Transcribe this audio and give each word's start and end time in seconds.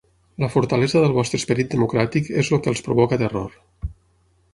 La 0.43 0.47
fortalesa 0.51 1.01
del 1.03 1.11
vostre 1.17 1.39
esperit 1.41 1.69
democràtic 1.75 2.31
és 2.45 2.49
el 2.57 2.63
que 2.65 2.73
els 2.73 2.81
provoca 2.87 3.21
terror. 3.25 3.53